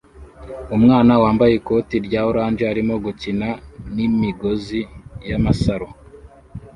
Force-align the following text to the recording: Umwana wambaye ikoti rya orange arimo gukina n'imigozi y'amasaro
Umwana 0.75 1.13
wambaye 1.23 1.53
ikoti 1.55 1.95
rya 2.05 2.21
orange 2.29 2.63
arimo 2.71 2.93
gukina 3.05 3.47
n'imigozi 3.95 4.79
y'amasaro 5.29 5.87